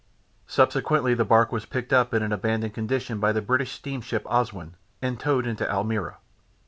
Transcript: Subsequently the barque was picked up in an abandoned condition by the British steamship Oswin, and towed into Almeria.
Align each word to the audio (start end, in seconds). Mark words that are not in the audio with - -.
Subsequently 0.47 1.13
the 1.13 1.23
barque 1.23 1.51
was 1.51 1.67
picked 1.67 1.93
up 1.93 2.11
in 2.11 2.23
an 2.23 2.33
abandoned 2.33 2.73
condition 2.73 3.19
by 3.19 3.31
the 3.31 3.39
British 3.39 3.73
steamship 3.73 4.23
Oswin, 4.23 4.73
and 4.99 5.19
towed 5.19 5.45
into 5.45 5.69
Almeria. 5.71 6.15